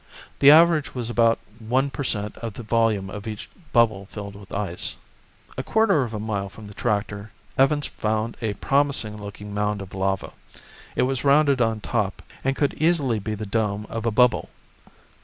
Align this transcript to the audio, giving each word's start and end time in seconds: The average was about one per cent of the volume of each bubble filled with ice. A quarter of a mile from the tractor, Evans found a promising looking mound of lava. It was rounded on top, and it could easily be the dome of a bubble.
The 0.39 0.49
average 0.49 0.95
was 0.95 1.11
about 1.11 1.37
one 1.59 1.91
per 1.91 2.03
cent 2.03 2.35
of 2.39 2.53
the 2.53 2.63
volume 2.63 3.07
of 3.07 3.27
each 3.27 3.47
bubble 3.71 4.07
filled 4.07 4.35
with 4.35 4.51
ice. 4.51 4.95
A 5.59 5.63
quarter 5.63 6.01
of 6.01 6.11
a 6.11 6.19
mile 6.19 6.49
from 6.49 6.65
the 6.65 6.73
tractor, 6.73 7.31
Evans 7.55 7.85
found 7.85 8.35
a 8.41 8.55
promising 8.55 9.21
looking 9.21 9.53
mound 9.53 9.79
of 9.79 9.93
lava. 9.93 10.33
It 10.95 11.03
was 11.03 11.23
rounded 11.23 11.61
on 11.61 11.81
top, 11.81 12.23
and 12.43 12.57
it 12.57 12.59
could 12.59 12.73
easily 12.81 13.19
be 13.19 13.35
the 13.35 13.45
dome 13.45 13.85
of 13.91 14.07
a 14.07 14.11
bubble. 14.11 14.49